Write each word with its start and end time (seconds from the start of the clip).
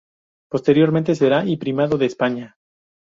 Posteriormente, 0.49 1.13
será 1.13 1.45
y 1.45 1.57
Primado 1.57 1.99
de 1.99 2.07
España. 2.07 2.55